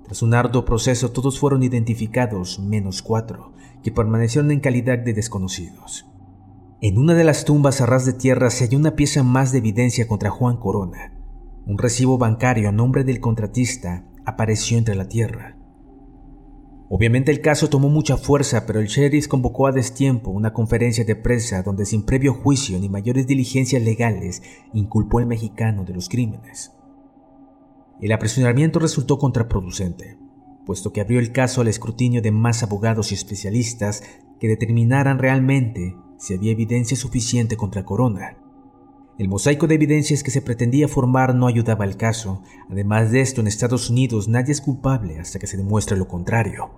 Tras 0.04 0.22
un 0.22 0.34
arduo 0.34 0.64
proceso 0.64 1.12
todos 1.12 1.38
fueron 1.38 1.62
identificados, 1.62 2.58
menos 2.58 3.00
cuatro, 3.00 3.52
que 3.84 3.92
permanecieron 3.92 4.50
en 4.50 4.58
calidad 4.58 4.98
de 4.98 5.14
desconocidos. 5.14 6.06
En 6.80 6.98
una 6.98 7.14
de 7.14 7.22
las 7.22 7.44
tumbas 7.44 7.80
a 7.80 7.86
ras 7.86 8.04
de 8.04 8.12
tierra 8.12 8.50
se 8.50 8.64
halló 8.64 8.78
una 8.78 8.96
pieza 8.96 9.22
más 9.22 9.52
de 9.52 9.58
evidencia 9.58 10.08
contra 10.08 10.30
Juan 10.30 10.56
Corona, 10.56 11.16
Un 11.64 11.78
recibo 11.78 12.18
bancario 12.18 12.68
a 12.68 12.72
nombre 12.72 13.04
del 13.04 13.20
contratista 13.20 14.04
apareció 14.24 14.78
entre 14.78 14.96
la 14.96 15.06
tierra. 15.06 15.61
Obviamente 16.94 17.32
el 17.32 17.40
caso 17.40 17.70
tomó 17.70 17.88
mucha 17.88 18.18
fuerza, 18.18 18.66
pero 18.66 18.78
el 18.78 18.86
sheriff 18.86 19.26
convocó 19.26 19.66
a 19.66 19.72
destiempo 19.72 20.30
una 20.30 20.52
conferencia 20.52 21.06
de 21.06 21.16
prensa 21.16 21.62
donde 21.62 21.86
sin 21.86 22.02
previo 22.04 22.34
juicio 22.34 22.78
ni 22.78 22.90
mayores 22.90 23.26
diligencias 23.26 23.82
legales 23.82 24.42
inculpó 24.74 25.18
al 25.18 25.24
mexicano 25.24 25.86
de 25.86 25.94
los 25.94 26.10
crímenes. 26.10 26.70
El 27.98 28.12
apresuramiento 28.12 28.78
resultó 28.78 29.16
contraproducente, 29.16 30.18
puesto 30.66 30.92
que 30.92 31.00
abrió 31.00 31.18
el 31.18 31.32
caso 31.32 31.62
al 31.62 31.68
escrutinio 31.68 32.20
de 32.20 32.30
más 32.30 32.62
abogados 32.62 33.10
y 33.10 33.14
especialistas 33.14 34.02
que 34.38 34.48
determinaran 34.48 35.18
realmente 35.18 35.96
si 36.18 36.34
había 36.34 36.52
evidencia 36.52 36.98
suficiente 36.98 37.56
contra 37.56 37.86
Corona. 37.86 38.36
El 39.18 39.28
mosaico 39.28 39.66
de 39.66 39.74
evidencias 39.74 40.22
que 40.22 40.30
se 40.30 40.40
pretendía 40.40 40.88
formar 40.88 41.34
no 41.34 41.46
ayudaba 41.46 41.84
al 41.84 41.98
caso. 41.98 42.42
Además 42.70 43.10
de 43.10 43.20
esto, 43.20 43.42
en 43.42 43.46
Estados 43.46 43.90
Unidos 43.90 44.26
nadie 44.26 44.52
es 44.52 44.62
culpable 44.62 45.20
hasta 45.20 45.38
que 45.38 45.46
se 45.46 45.58
demuestre 45.58 45.98
lo 45.98 46.08
contrario. 46.08 46.70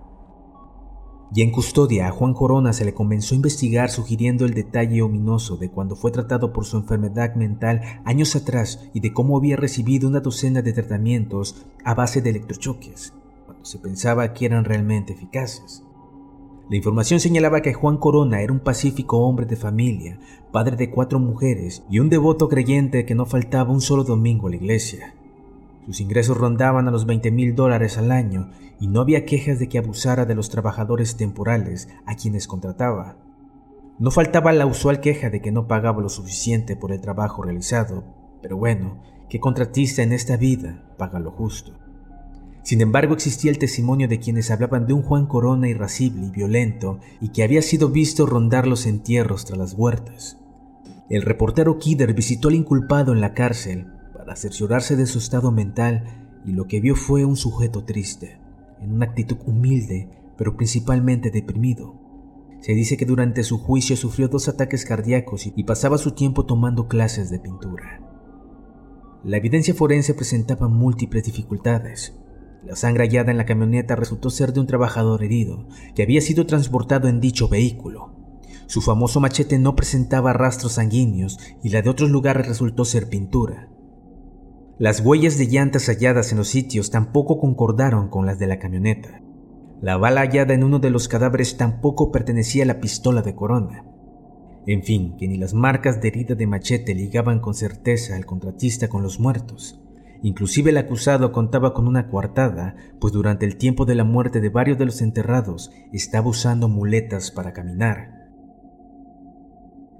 Y 1.33 1.41
en 1.41 1.51
custodia 1.51 2.07
a 2.07 2.11
Juan 2.11 2.33
Corona 2.33 2.73
se 2.73 2.83
le 2.83 2.93
comenzó 2.93 3.33
a 3.33 3.37
investigar 3.37 3.89
sugiriendo 3.89 4.45
el 4.45 4.53
detalle 4.53 5.01
ominoso 5.01 5.55
de 5.55 5.69
cuando 5.69 5.95
fue 5.95 6.11
tratado 6.11 6.51
por 6.51 6.65
su 6.65 6.77
enfermedad 6.77 7.35
mental 7.35 7.81
años 8.03 8.35
atrás 8.35 8.89
y 8.93 8.99
de 8.99 9.13
cómo 9.13 9.37
había 9.37 9.55
recibido 9.55 10.07
una 10.07 10.19
docena 10.19 10.61
de 10.61 10.73
tratamientos 10.73 11.65
a 11.85 11.93
base 11.93 12.21
de 12.21 12.31
electrochoques, 12.31 13.13
cuando 13.45 13.63
se 13.63 13.79
pensaba 13.79 14.33
que 14.33 14.45
eran 14.45 14.65
realmente 14.65 15.13
eficaces. 15.13 15.84
La 16.67 16.77
información 16.77 17.19
señalaba 17.19 17.61
que 17.61 17.73
Juan 17.75 17.97
Corona 17.97 18.41
era 18.41 18.51
un 18.51 18.59
pacífico 18.59 19.19
hombre 19.19 19.45
de 19.45 19.55
familia, 19.55 20.17
padre 20.51 20.75
de 20.75 20.89
cuatro 20.89 21.19
mujeres 21.19 21.83
y 21.91 21.99
un 21.99 22.09
devoto 22.09 22.49
creyente 22.49 23.05
que 23.05 23.13
no 23.13 23.27
faltaba 23.27 23.71
un 23.71 23.81
solo 23.81 24.03
domingo 24.03 24.47
a 24.47 24.49
la 24.49 24.55
iglesia. 24.55 25.13
Sus 25.85 26.01
ingresos 26.01 26.35
rondaban 26.35 26.87
a 26.87 26.91
los 26.91 27.05
20 27.05 27.29
mil 27.29 27.53
dólares 27.53 27.99
al 27.99 28.11
año 28.11 28.49
y 28.79 28.87
no 28.87 29.01
había 29.01 29.25
quejas 29.25 29.59
de 29.59 29.69
que 29.69 29.77
abusara 29.77 30.25
de 30.25 30.33
los 30.33 30.49
trabajadores 30.49 31.17
temporales 31.17 31.87
a 32.07 32.15
quienes 32.15 32.47
contrataba. 32.47 33.17
No 33.99 34.09
faltaba 34.09 34.51
la 34.51 34.65
usual 34.65 35.01
queja 35.01 35.29
de 35.29 35.41
que 35.41 35.51
no 35.51 35.67
pagaba 35.67 36.01
lo 36.01 36.09
suficiente 36.09 36.75
por 36.75 36.91
el 36.91 36.99
trabajo 36.99 37.43
realizado, 37.43 38.03
pero 38.41 38.57
bueno, 38.57 39.03
¿qué 39.29 39.39
contratista 39.39 40.01
en 40.01 40.13
esta 40.13 40.35
vida 40.35 40.83
paga 40.97 41.19
lo 41.19 41.29
justo? 41.29 41.84
Sin 42.65 42.81
embargo, 42.81 43.13
existía 43.13 43.51
el 43.51 43.59
testimonio 43.59 44.07
de 44.07 44.19
quienes 44.19 44.49
hablaban 44.49 44.87
de 44.87 44.93
un 44.93 45.03
Juan 45.03 45.27
Corona 45.27 45.69
irascible 45.69 46.25
y 46.25 46.31
violento 46.31 46.99
y 47.21 47.29
que 47.29 47.43
había 47.43 47.61
sido 47.61 47.89
visto 47.89 48.25
rondar 48.25 48.65
los 48.65 48.87
entierros 48.87 49.45
tras 49.45 49.59
las 49.59 49.73
huertas. 49.73 50.39
El 51.07 51.21
reportero 51.21 51.77
Kidder 51.77 52.15
visitó 52.15 52.47
al 52.47 52.55
inculpado 52.55 53.13
en 53.13 53.21
la 53.21 53.35
cárcel 53.35 53.85
para 54.17 54.35
cerciorarse 54.35 54.95
de 54.95 55.05
su 55.05 55.19
estado 55.19 55.51
mental 55.51 56.05
y 56.43 56.53
lo 56.53 56.65
que 56.65 56.79
vio 56.79 56.95
fue 56.95 57.23
un 57.23 57.35
sujeto 57.35 57.83
triste, 57.83 58.39
en 58.81 58.93
una 58.93 59.05
actitud 59.05 59.37
humilde, 59.45 60.09
pero 60.35 60.57
principalmente 60.57 61.29
deprimido. 61.29 61.93
Se 62.61 62.73
dice 62.73 62.97
que 62.97 63.05
durante 63.05 63.43
su 63.43 63.59
juicio 63.59 63.95
sufrió 63.95 64.27
dos 64.27 64.47
ataques 64.47 64.85
cardíacos 64.85 65.45
y 65.45 65.63
pasaba 65.65 65.99
su 65.99 66.13
tiempo 66.13 66.47
tomando 66.47 66.87
clases 66.87 67.29
de 67.29 67.37
pintura. 67.37 68.01
La 69.23 69.37
evidencia 69.37 69.75
forense 69.75 70.15
presentaba 70.15 70.67
múltiples 70.67 71.25
dificultades, 71.25 72.15
la 72.65 72.75
sangre 72.75 73.03
hallada 73.03 73.31
en 73.31 73.37
la 73.37 73.45
camioneta 73.45 73.95
resultó 73.95 74.29
ser 74.29 74.51
de 74.51 74.59
un 74.59 74.67
trabajador 74.67 75.23
herido, 75.23 75.67
que 75.93 76.03
había 76.03 76.21
sido 76.21 76.45
transportado 76.45 77.07
en 77.07 77.19
dicho 77.19 77.47
vehículo. 77.47 78.13
Su 78.67 78.81
famoso 78.81 79.19
machete 79.19 79.59
no 79.59 79.75
presentaba 79.75 80.33
rastros 80.33 80.73
sanguíneos 80.73 81.37
y 81.61 81.69
la 81.69 81.81
de 81.81 81.89
otros 81.89 82.09
lugares 82.09 82.47
resultó 82.47 82.83
ser 82.83 83.07
pintura. 83.07 83.69
Las 84.79 84.99
huellas 85.01 85.37
de 85.37 85.47
llantas 85.47 85.85
halladas 85.87 86.31
en 86.31 86.39
los 86.39 86.47
sitios 86.47 86.89
tampoco 86.89 87.39
concordaron 87.39 88.09
con 88.09 88.25
las 88.25 88.39
de 88.39 88.47
la 88.47 88.59
camioneta. 88.59 89.21
La 89.81 89.97
bala 89.97 90.21
hallada 90.21 90.53
en 90.53 90.63
uno 90.63 90.79
de 90.79 90.89
los 90.89 91.07
cadáveres 91.07 91.57
tampoco 91.57 92.11
pertenecía 92.11 92.63
a 92.63 92.67
la 92.67 92.79
pistola 92.79 93.21
de 93.21 93.35
Corona. 93.35 93.85
En 94.65 94.81
fin, 94.81 95.15
que 95.17 95.27
ni 95.27 95.37
las 95.37 95.53
marcas 95.53 96.01
de 96.01 96.07
herida 96.07 96.33
de 96.33 96.47
machete 96.47 96.95
ligaban 96.95 97.39
con 97.39 97.53
certeza 97.53 98.15
al 98.15 98.25
contratista 98.25 98.87
con 98.87 99.03
los 99.03 99.19
muertos. 99.19 99.79
Inclusive 100.25 100.71
el 100.71 100.77
acusado 100.77 101.31
contaba 101.31 101.75
con 101.75 101.87
una 101.87 102.07
coartada, 102.09 102.75
pues 102.99 103.13
durante 103.13 103.45
el 103.45 103.57
tiempo 103.57 103.85
de 103.85 103.93
la 103.93 104.03
muerte 104.03 104.41
de 104.41 104.49
varios 104.49 104.75
de 104.79 104.85
los 104.85 105.03
enterrados 105.03 105.69
estaba 105.93 106.29
usando 106.29 106.67
muletas 106.67 107.29
para 107.29 107.53
caminar. 107.53 108.25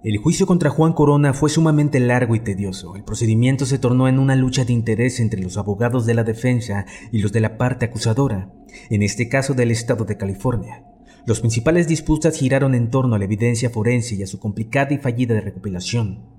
El 0.04 0.18
juicio 0.18 0.48
contra 0.48 0.72
Juan 0.72 0.94
Corona 0.94 1.36
fue 1.36 1.52
sumamente 1.52 2.00
largo 2.00 2.34
y 2.34 2.40
tedioso. 2.40 2.96
El 2.96 3.04
procedimiento 3.04 3.68
se 3.68 3.78
tornó 3.78 4.08
en 4.08 4.18
una 4.18 4.36
lucha 4.36 4.66
de 4.66 4.74
interés 4.74 5.20
entre 5.20 5.44
los 5.44 5.60
abogados 5.60 6.08
de 6.08 6.16
la 6.16 6.24
defensa 6.24 6.88
y 7.12 7.20
los 7.20 7.32
de 7.32 7.42
la 7.42 7.60
parte 7.60 7.86
acusadora, 7.86 8.52
en 8.90 9.04
este 9.04 9.30
caso 9.30 9.54
del 9.54 9.70
estado 9.70 10.06
de 10.06 10.18
California. 10.18 10.86
Los 11.28 11.42
principales 11.42 11.88
disputas 11.88 12.36
giraron 12.36 12.74
en 12.74 12.90
torno 12.90 13.14
a 13.14 13.20
la 13.20 13.26
evidencia 13.26 13.70
forense 13.70 14.16
y 14.16 14.24
a 14.24 14.28
su 14.28 14.40
complicada 14.40 14.92
y 14.92 14.98
fallida 14.98 15.40
recopilación. 15.40 16.35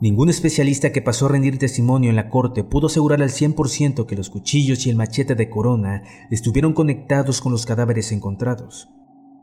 Ningún 0.00 0.30
especialista 0.30 0.92
que 0.92 1.02
pasó 1.02 1.26
a 1.26 1.28
rendir 1.28 1.58
testimonio 1.58 2.08
en 2.08 2.16
la 2.16 2.30
corte 2.30 2.64
pudo 2.64 2.86
asegurar 2.86 3.20
al 3.20 3.28
100% 3.28 4.06
que 4.06 4.16
los 4.16 4.30
cuchillos 4.30 4.86
y 4.86 4.90
el 4.90 4.96
machete 4.96 5.34
de 5.34 5.50
corona 5.50 6.02
estuvieron 6.30 6.72
conectados 6.72 7.42
con 7.42 7.52
los 7.52 7.66
cadáveres 7.66 8.10
encontrados. 8.10 8.88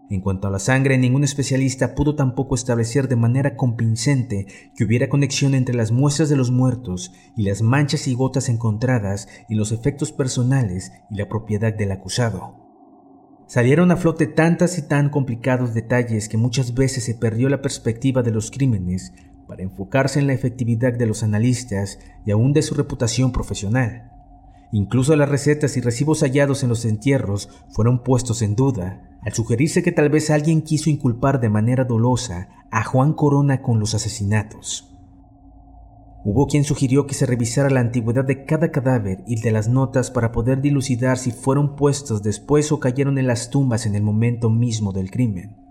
En 0.10 0.22
cuanto 0.22 0.48
a 0.48 0.52
la 0.52 0.58
sangre, 0.58 0.98
ningún 0.98 1.24
especialista 1.24 1.94
pudo 1.94 2.16
tampoco 2.16 2.56
establecer 2.56 3.08
de 3.08 3.18
manera 3.18 3.56
convincente 3.56 4.48
que 4.76 4.84
hubiera 4.84 5.10
conexión 5.10 5.54
entre 5.54 5.76
las 5.76 5.92
muestras 5.92 6.28
de 6.28 6.38
los 6.38 6.50
muertos 6.50 7.14
y 7.36 7.44
las 7.44 7.62
manchas 7.62 8.08
y 8.08 8.16
gotas 8.16 8.50
encontradas 8.50 9.28
y 9.48 9.54
los 9.54 9.72
efectos 9.72 10.12
personales 10.12 10.92
y 11.12 11.18
la 11.18 11.30
propiedad 11.30 11.72
del 11.72 11.92
acusado. 11.92 12.56
Salieron 13.46 13.92
a 13.92 13.98
flote 13.98 14.26
tantas 14.26 14.80
y 14.80 14.88
tan 14.88 15.10
complicados 15.10 15.76
detalles 15.76 16.28
que 16.28 16.38
muchas 16.38 16.74
veces 16.74 17.04
se 17.04 17.14
perdió 17.14 17.48
la 17.48 17.62
perspectiva 17.62 18.24
de 18.24 18.32
los 18.32 18.50
crímenes 18.50 19.14
para 19.48 19.64
enfocarse 19.64 20.20
en 20.20 20.28
la 20.28 20.34
efectividad 20.34 20.94
de 20.94 21.06
los 21.06 21.24
analistas 21.24 22.00
y 22.26 22.32
aún 22.32 22.54
de 22.54 22.62
su 22.62 22.76
reputación 22.76 23.32
profesional. 23.32 24.12
Incluso 24.72 25.16
las 25.16 25.30
recetas 25.30 25.78
y 25.78 25.82
recibos 25.82 26.22
hallados 26.22 26.64
en 26.64 26.70
los 26.70 26.84
entierros 26.86 27.50
fueron 27.70 28.04
puestos 28.04 28.42
en 28.42 28.56
duda, 28.56 29.02
al 29.22 29.34
sugerirse 29.34 29.82
que 29.82 29.92
tal 29.92 30.10
vez 30.10 30.30
alguien 30.30 30.62
quiso 30.62 30.90
inculpar 30.90 31.40
de 31.40 31.50
manera 31.50 31.86
dolosa 31.86 32.50
a 32.70 32.84
Juan 32.84 33.14
Corona 33.14 33.62
con 33.62 33.80
los 33.80 33.96
asesinatos. 33.96 34.94
Hubo 36.26 36.48
quien 36.48 36.66
sugirió 36.66 37.08
que 37.08 37.14
se 37.14 37.26
revisara 37.26 37.70
la 37.70 37.80
antigüedad 37.80 38.26
de 38.26 38.44
cada 38.44 38.70
cadáver 38.70 39.24
y 39.28 39.40
de 39.40 39.52
las 39.52 39.70
notas 39.70 40.12
para 40.12 40.34
poder 40.34 40.60
dilucidar 40.62 41.18
si 41.18 41.32
fueron 41.32 41.78
puestos 41.78 42.22
después 42.22 42.72
o 42.74 42.82
cayeron 42.82 43.18
en 43.18 43.28
las 43.28 43.50
tumbas 43.50 43.86
en 43.86 43.96
el 43.96 44.04
momento 44.04 44.50
mismo 44.50 44.92
del 44.92 45.10
crimen. 45.10 45.67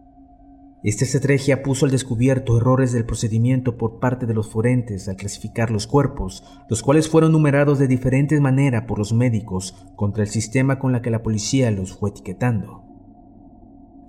Esta 0.83 1.05
estrategia 1.05 1.63
puso 1.63 1.87
al 1.87 1.91
descubierto 1.91 2.59
errores 2.59 2.93
del 2.93 3.07
procedimiento 3.07 3.77
por 3.77 3.99
parte 3.99 4.27
de 4.27 4.35
los 4.35 4.51
forenses 4.51 5.09
al 5.09 5.17
clasificar 5.17 5.71
los 5.71 5.87
cuerpos, 5.87 6.45
los 6.69 6.83
cuales 6.83 7.09
fueron 7.09 7.33
numerados 7.33 7.79
de 7.79 7.89
diferentes 7.89 8.41
maneras 8.41 8.85
por 8.87 8.99
los 8.99 9.13
médicos 9.13 9.75
contra 9.97 10.23
el 10.23 10.29
sistema 10.29 10.79
con 10.79 10.93
la 10.93 11.01
que 11.01 11.11
la 11.11 11.23
policía 11.23 11.71
los 11.71 11.97
fue 11.97 12.11
etiquetando. 12.11 12.85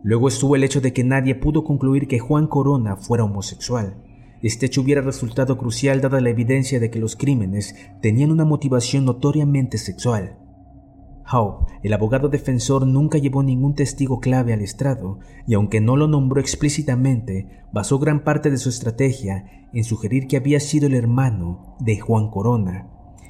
Luego 0.04 0.28
estuvo 0.28 0.56
el 0.56 0.64
hecho 0.64 0.82
de 0.82 0.94
que 0.94 1.04
nadie 1.04 1.36
pudo 1.36 1.64
concluir 1.64 2.08
que 2.08 2.20
Juan 2.20 2.48
Corona 2.48 2.98
fuera 2.98 3.24
homosexual. 3.24 4.04
Este 4.42 4.68
hecho 4.68 4.82
hubiera 4.82 5.02
resultado 5.02 5.58
crucial 5.58 6.02
dada 6.02 6.22
la 6.22 6.30
evidencia 6.30 6.80
de 6.80 6.92
que 6.92 7.00
los 7.00 7.16
crímenes 7.16 7.76
tenían 8.02 8.32
una 8.32 8.46
motivación 8.46 9.06
notoriamente 9.06 9.78
sexual. 9.78 10.38
Howe, 11.32 11.66
el 11.84 11.94
abogado 11.94 12.30
defensor, 12.30 12.88
nunca 12.88 13.18
llevó 13.18 13.44
ningún 13.44 13.76
testigo 13.76 14.20
clave 14.20 14.54
al 14.54 14.62
estrado 14.62 15.20
y 15.46 15.56
aunque 15.56 15.82
no 15.82 15.98
lo 15.98 16.08
nombró 16.08 16.40
explícitamente, 16.40 17.64
basó 17.72 18.00
gran 18.00 18.24
parte 18.24 18.50
de 18.50 18.58
su 18.58 18.70
estrategia 18.70 19.68
en 19.74 19.84
sugerir 19.84 20.28
que 20.28 20.38
había 20.38 20.60
sido 20.60 20.88
el 20.88 20.96
hermano 20.96 21.76
de 21.80 22.00
Juan 22.00 22.30
Corona, 22.30 22.90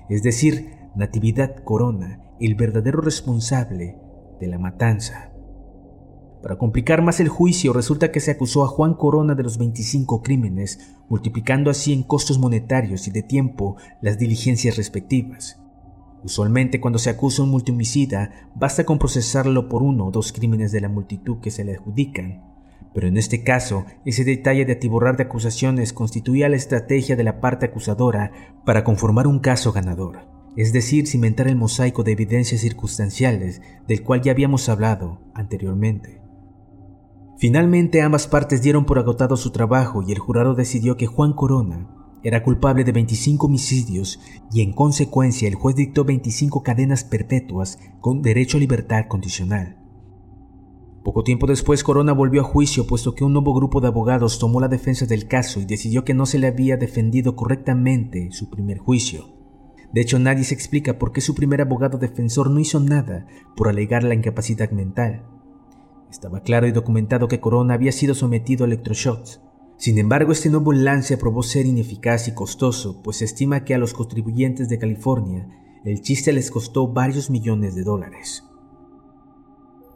es 0.10 0.24
decir, 0.24 0.78
Natividad 0.96 1.64
Corona, 1.64 2.22
el 2.40 2.56
verdadero 2.56 3.02
responsable 3.02 3.98
de 4.40 4.48
la 4.48 4.60
matanza. 4.60 5.32
Para 6.42 6.58
complicar 6.58 7.02
más 7.02 7.20
el 7.20 7.30
juicio, 7.30 7.74
resulta 7.74 8.12
que 8.12 8.20
se 8.20 8.32
acusó 8.32 8.64
a 8.64 8.68
Juan 8.68 8.94
Corona 8.94 9.34
de 9.34 9.44
los 9.44 9.58
25 9.58 10.22
crímenes, 10.22 10.96
multiplicando 11.10 11.72
así 11.72 11.94
en 11.94 12.04
costos 12.04 12.38
monetarios 12.38 13.08
y 13.08 13.12
de 13.12 13.24
tiempo 13.24 13.76
las 14.02 14.20
diligencias 14.20 14.78
respectivas. 14.78 15.60
Usualmente 16.24 16.82
cuando 16.82 17.00
se 17.00 17.10
acusa 17.10 17.42
a 17.42 17.46
un 17.46 17.52
multihomicida, 17.52 18.50
basta 18.56 18.86
con 18.86 19.00
procesarlo 19.00 19.70
por 19.70 19.84
uno 19.84 20.08
o 20.08 20.12
dos 20.12 20.32
crímenes 20.32 20.72
de 20.72 20.82
la 20.82 20.90
multitud 20.90 21.38
que 21.40 21.52
se 21.52 21.64
le 21.64 21.74
adjudican. 21.74 22.44
Pero 22.94 23.08
en 23.08 23.18
este 23.18 23.44
caso, 23.44 23.86
ese 24.06 24.24
detalle 24.24 24.66
de 24.66 24.74
atiborrar 24.74 25.18
de 25.18 25.24
acusaciones 25.24 25.94
constituía 25.94 26.50
la 26.50 26.56
estrategia 26.56 27.16
de 27.16 27.24
la 27.24 27.40
parte 27.40 27.68
acusadora 27.68 28.32
para 28.66 28.84
conformar 28.84 29.28
un 29.28 29.40
caso 29.40 29.72
ganador, 29.72 30.28
es 30.56 30.74
decir, 30.74 31.06
cimentar 31.06 31.48
el 31.48 31.56
mosaico 31.56 32.04
de 32.04 32.14
evidencias 32.14 32.62
circunstanciales 32.62 33.62
del 33.88 34.02
cual 34.02 34.22
ya 34.22 34.32
habíamos 34.32 34.68
hablado 34.70 35.22
anteriormente. 35.36 36.22
Finalmente 37.38 38.02
ambas 38.02 38.26
partes 38.26 38.64
dieron 38.64 38.86
por 38.86 38.98
agotado 38.98 39.38
su 39.38 39.52
trabajo 39.52 40.02
y 40.02 40.12
el 40.12 40.18
jurado 40.18 40.56
decidió 40.56 40.98
que 40.98 41.06
Juan 41.06 41.34
Corona 41.34 41.88
era 42.28 42.44
culpable 42.44 42.84
de 42.84 42.92
25 42.92 43.46
homicidios 43.46 44.20
y 44.52 44.60
en 44.60 44.74
consecuencia 44.74 45.48
el 45.48 45.56
juez 45.56 45.78
dictó 45.78 46.04
25 46.04 46.62
cadenas 46.62 47.06
perpetuas 47.06 47.80
con 48.02 48.22
derecho 48.22 48.58
a 48.58 48.60
libertad 48.60 49.06
condicional. 49.08 49.78
Poco 51.06 51.24
tiempo 51.24 51.48
después 51.48 51.86
Corona 51.86 52.12
volvió 52.12 52.42
a 52.42 52.44
juicio 52.44 52.86
puesto 52.86 53.16
que 53.16 53.24
un 53.24 53.32
nuevo 53.32 53.54
grupo 53.54 53.80
de 53.80 53.88
abogados 53.88 54.40
tomó 54.40 54.60
la 54.60 54.68
defensa 54.68 55.06
del 55.06 55.30
caso 55.30 55.62
y 55.62 55.66
decidió 55.66 56.04
que 56.04 56.14
no 56.14 56.26
se 56.26 56.38
le 56.38 56.48
había 56.48 56.76
defendido 56.76 57.38
correctamente 57.38 58.28
su 58.34 58.50
primer 58.50 58.78
juicio. 58.78 59.34
De 59.94 60.02
hecho, 60.02 60.20
nadie 60.20 60.44
se 60.44 60.54
explica 60.54 61.00
por 61.00 61.14
qué 61.14 61.22
su 61.22 61.34
primer 61.34 61.62
abogado 61.62 61.98
defensor 61.98 62.52
no 62.52 62.60
hizo 62.60 62.82
nada 62.82 63.26
por 63.56 63.70
alegar 63.70 64.04
la 64.04 64.16
incapacidad 64.16 64.72
mental. 64.72 65.26
Estaba 66.12 66.42
claro 66.42 66.68
y 66.68 66.74
documentado 66.74 67.30
que 67.30 67.40
Corona 67.40 67.76
había 67.76 67.94
sido 67.94 68.16
sometido 68.16 68.66
a 68.66 68.68
electroshocks. 68.68 69.47
Sin 69.78 70.00
embargo, 70.00 70.32
este 70.32 70.50
nuevo 70.50 70.74
lance 70.74 71.18
probó 71.18 71.44
ser 71.44 71.68
ineficaz 71.68 72.28
y 72.28 72.34
costoso, 72.34 73.02
pues 73.04 73.18
se 73.18 73.26
estima 73.26 73.64
que 73.64 73.76
a 73.76 73.78
los 73.78 73.94
contribuyentes 73.94 74.70
de 74.70 74.80
California 74.80 75.48
el 75.86 76.02
chiste 76.02 76.34
les 76.34 76.50
costó 76.50 76.88
varios 76.88 77.30
millones 77.30 77.76
de 77.76 77.84
dólares. 77.84 78.44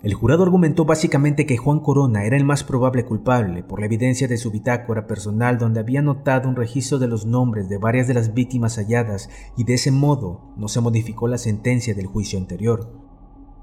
El 0.03 0.13
jurado 0.13 0.43
argumentó 0.43 0.85
básicamente 0.85 1.45
que 1.47 1.57
Juan 1.57 1.79
Corona 1.79 2.25
era 2.25 2.37
el 2.37 2.43
más 2.43 2.63
probable 2.63 3.05
culpable 3.05 3.63
por 3.63 3.79
la 3.79 3.87
evidencia 3.87 4.27
de 4.27 4.37
su 4.37 4.51
bitácora 4.51 5.05
personal 5.07 5.57
donde 5.57 5.79
había 5.79 6.01
notado 6.01 6.47
un 6.47 6.55
registro 6.55 6.97
de 6.99 7.07
los 7.07 7.25
nombres 7.25 7.67
de 7.67 7.77
varias 7.77 8.07
de 8.07 8.13
las 8.13 8.33
víctimas 8.33 8.77
halladas 8.77 9.29
y 9.57 9.63
de 9.63 9.73
ese 9.73 9.91
modo 9.91 10.53
no 10.57 10.67
se 10.67 10.81
modificó 10.81 11.27
la 11.27 11.37
sentencia 11.37 11.93
del 11.95 12.05
juicio 12.05 12.39
anterior. 12.39 12.91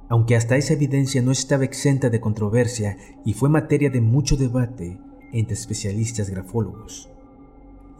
Aunque 0.09 0.37
hasta 0.37 0.57
esa 0.57 0.75
evidencia 0.75 1.23
no 1.23 1.31
estaba 1.31 1.65
exenta 1.65 2.11
de 2.11 2.21
controversia 2.21 2.97
y 3.25 3.35
fue 3.35 3.49
materia 3.49 3.91
de 3.91 4.01
mucho 4.01 4.37
debate 4.37 4.99
entre 5.33 5.55
especialistas 5.55 6.31
grafólogos. 6.31 7.09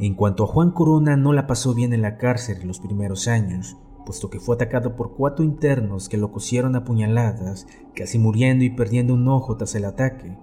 En 0.01 0.15
cuanto 0.15 0.45
a 0.45 0.47
Juan 0.47 0.71
Corona 0.71 1.17
no 1.17 1.33
la 1.33 1.47
pasó 1.47 1.75
bien 1.75 1.93
en 1.93 2.03
la 2.03 2.19
cárcel 2.19 2.59
en 2.61 2.69
los 2.69 2.79
primeros 2.79 3.27
años, 3.27 3.77
puesto 4.07 4.31
que 4.31 4.41
fue 4.41 4.55
atacado 4.55 4.97
por 4.97 5.15
cuatro 5.15 5.45
internos 5.45 6.09
que 6.09 6.17
lo 6.17 6.33
cosieron 6.33 6.77
a 6.77 6.85
puñaladas, 6.85 7.67
casi 7.95 8.19
muriendo 8.19 8.65
y 8.65 8.71
perdiendo 8.71 9.15
un 9.15 9.27
ojo 9.29 9.57
tras 9.57 9.75
el 9.75 9.85
ataque, 9.85 10.37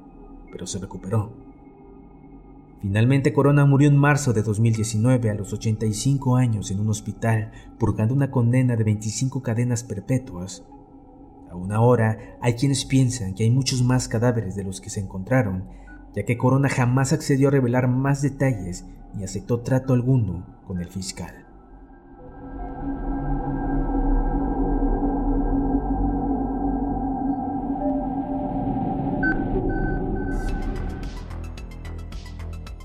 pero 0.51 0.67
se 0.67 0.79
recuperó. 0.79 1.31
Finalmente 2.81 3.33
Corona 3.33 3.65
murió 3.65 3.87
en 3.87 3.97
marzo 3.97 4.33
de 4.33 4.43
2019 4.43 5.31
a 5.31 5.33
los 5.33 5.51
85 5.53 6.35
años 6.35 6.69
en 6.69 6.79
un 6.79 6.89
hospital, 6.89 7.51
purgando 7.79 8.13
una 8.13 8.29
condena 8.29 8.75
de 8.75 8.83
25 8.83 9.41
cadenas 9.41 9.83
perpetuas. 9.83 10.63
Aún 11.49 11.71
ahora 11.71 12.37
hay 12.41 12.53
quienes 12.53 12.85
piensan 12.85 13.33
que 13.33 13.43
hay 13.43 13.49
muchos 13.49 13.81
más 13.81 14.07
cadáveres 14.07 14.55
de 14.55 14.63
los 14.63 14.81
que 14.81 14.91
se 14.91 14.99
encontraron, 14.99 15.63
ya 16.15 16.24
que 16.24 16.38
Corona 16.38 16.69
jamás 16.69 17.13
accedió 17.13 17.50
a 17.50 17.51
revelar 17.51 17.88
más 17.88 18.22
detalles 18.22 18.86
ni 19.13 19.24
aceptó 19.24 19.60
trato 19.62 19.93
alguno 19.93 20.45
con 20.65 20.79
el 20.79 20.88
fiscal. 20.88 21.45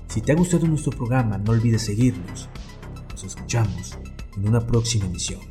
Si 0.07 0.19
te 0.19 0.33
ha 0.33 0.35
gustado 0.35 0.67
nuestro 0.67 0.91
programa, 0.91 1.37
no 1.37 1.51
olvides 1.51 1.83
seguirnos. 1.83 2.49
Nos 3.11 3.23
escuchamos 3.23 3.97
en 4.35 4.49
una 4.49 4.59
próxima 4.59 5.05
emisión. 5.05 5.50